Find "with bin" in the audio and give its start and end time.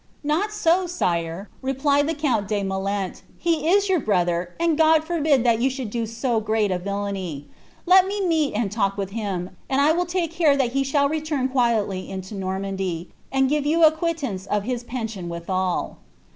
8.97-9.51